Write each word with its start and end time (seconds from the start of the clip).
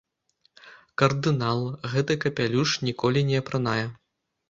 Кардынал 1.01 1.61
гэты 1.93 2.19
капялюш 2.25 2.77
ніколі 2.89 3.27
не 3.33 3.37
апранае. 3.47 3.81